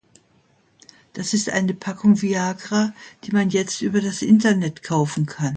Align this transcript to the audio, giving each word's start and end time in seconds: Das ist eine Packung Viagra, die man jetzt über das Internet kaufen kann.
Das 1.13 1.35
ist 1.35 1.47
eine 1.51 1.75
Packung 1.75 2.23
Viagra, 2.23 2.91
die 3.23 3.33
man 3.33 3.51
jetzt 3.51 3.83
über 3.83 4.01
das 4.01 4.23
Internet 4.23 4.81
kaufen 4.81 5.27
kann. 5.27 5.49